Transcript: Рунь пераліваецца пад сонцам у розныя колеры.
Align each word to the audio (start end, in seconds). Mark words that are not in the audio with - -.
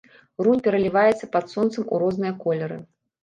Рунь 0.45 0.63
пераліваецца 0.67 1.29
пад 1.35 1.45
сонцам 1.53 1.83
у 1.93 2.01
розныя 2.05 2.33
колеры. 2.43 2.81